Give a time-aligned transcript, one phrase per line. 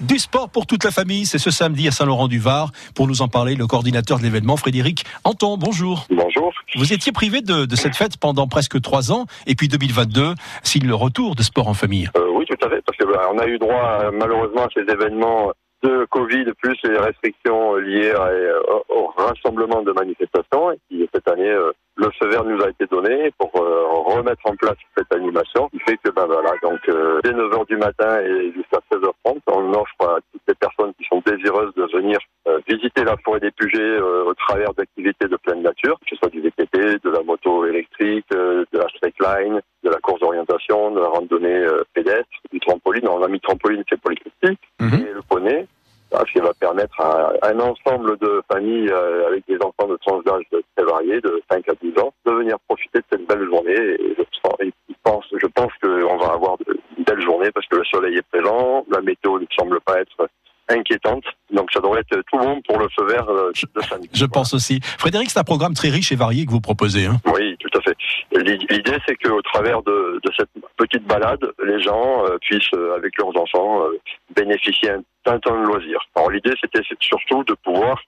[0.00, 2.70] Du sport pour toute la famille, c'est ce samedi à Saint-Laurent-du-Var.
[2.94, 5.56] Pour nous en parler, le coordinateur de l'événement, Frédéric Anton.
[5.56, 6.06] Bonjour.
[6.08, 6.52] Bonjour.
[6.76, 10.86] Vous étiez privé de, de, cette fête pendant presque trois ans, et puis 2022 signe
[10.86, 12.08] le retour de sport en famille.
[12.16, 14.82] Euh, oui, tout à fait, parce que bah, on a eu droit malheureusement à ces
[14.82, 20.72] événements de Covid, plus les restrictions liées à, euh, au rassemblement de manifestations.
[20.72, 24.42] Et puis cette année, euh, le feu vert nous a été donné pour euh, remettre
[24.44, 26.80] en place cette animation, qui fait que ben voilà, donc
[27.22, 31.22] dès 9h du matin et jusqu'à 16h30, on offre à toutes les personnes qui sont
[31.24, 32.18] désireuses de venir
[32.66, 36.40] visiter la forêt des Pugets au travers d'activités de pleine nature, que ce soit du
[36.40, 41.66] VTT, de la moto électrique, de la slackline, de la course d'orientation, de la randonnée
[41.92, 43.06] pédestre, du trampoline.
[43.08, 45.66] On a mis trampoline, c'est polycystique, mm et le poney
[46.12, 50.24] ce qui va permettre à un ensemble de familles euh, avec des enfants de tranche
[50.24, 50.44] d'âge
[50.76, 53.76] très variés, de 5 à 10 ans, de venir profiter de cette belle journée.
[53.76, 58.16] Et je pense, je pense qu'on va avoir de belles journées parce que le soleil
[58.16, 60.28] est présent, la météo ne semble pas être
[60.68, 61.24] inquiétante.
[61.52, 64.08] Donc ça devrait être tout bon pour le feu vert euh, de samedi.
[64.12, 64.80] Je pense aussi.
[64.98, 67.06] Frédéric, c'est un programme très riche et varié que vous proposez.
[67.06, 67.96] Hein oui, tout à fait.
[68.32, 73.36] L'idée, c'est qu'au travers de, de, cette petite balade, les gens euh, puissent, avec leurs
[73.36, 73.82] enfants,
[74.34, 76.00] bénéficier un un temps de loisirs.
[76.14, 78.00] Alors l'idée c'était surtout de pouvoir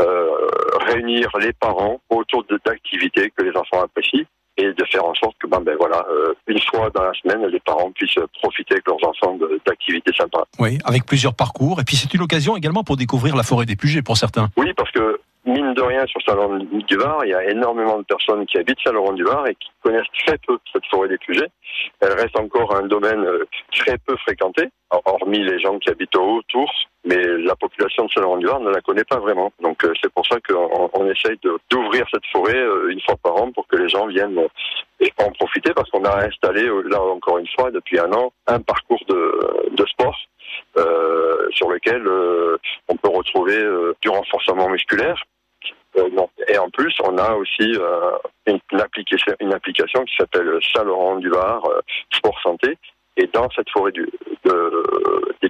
[0.00, 0.30] euh,
[0.86, 4.24] réunir les parents autour d'activités que les enfants apprécient
[4.56, 7.46] et de faire en sorte que ben, ben voilà euh, une fois dans la semaine
[7.46, 10.44] les parents puissent profiter avec leurs enfants d'activités sympas.
[10.58, 13.76] Oui, avec plusieurs parcours et puis c'est une occasion également pour découvrir la forêt des
[13.76, 14.48] Pugets pour certains.
[14.56, 15.20] Oui, parce que
[15.74, 19.68] de rien, sur Saint-Laurent-du-Var, il y a énormément de personnes qui habitent Saint-Laurent-du-Var et qui
[19.82, 21.50] connaissent très peu cette forêt des Pugets.
[22.00, 26.70] Elle reste encore un domaine euh, très peu fréquenté, hormis les gens qui habitent autour,
[27.04, 29.52] mais la population de Saint-Laurent-du-Var ne la connaît pas vraiment.
[29.60, 31.38] Donc euh, c'est pour ça qu'on on essaye
[31.70, 34.38] d'ouvrir cette forêt euh, une fois par an pour que les gens viennent
[35.18, 39.02] en profiter, parce qu'on a installé, là encore une fois, depuis un an, un parcours
[39.08, 40.16] de, de sport
[41.50, 42.02] sur lequel
[42.88, 43.62] on peut retrouver
[44.00, 45.22] du renforcement musculaire,
[46.48, 48.10] et en plus, on a aussi euh,
[48.46, 51.62] une, application, une application qui s'appelle Saint-Laurent du Var
[52.12, 52.76] Sport Santé.
[53.16, 54.08] Et dans cette forêt du,
[54.44, 54.83] de,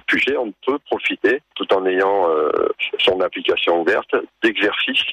[0.07, 2.27] Pugets, on peut profiter, tout en ayant
[2.99, 5.03] son application ouverte, d'exercices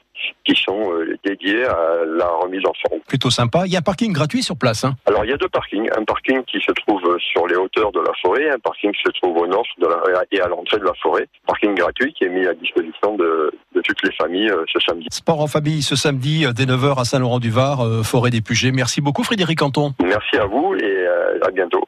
[0.45, 0.93] qui sont
[1.25, 3.01] dédiés à la remise en forme.
[3.09, 3.63] Plutôt sympa.
[3.67, 4.85] Il y a un parking gratuit sur place.
[4.85, 5.89] Hein Alors il y a deux parkings.
[5.97, 9.11] Un parking qui se trouve sur les hauteurs de la forêt, un parking qui se
[9.21, 11.27] trouve au nord de la, et à l'entrée de la forêt.
[11.47, 15.07] Parking gratuit qui est mis à disposition de, de toutes les familles euh, ce samedi.
[15.11, 18.73] Sport en famille ce samedi euh, dès 9h à Saint-Laurent-du-Var, euh, forêt des Pugets.
[18.73, 19.95] Merci beaucoup Frédéric Canton.
[20.03, 21.07] Merci à vous et
[21.43, 21.85] à bientôt.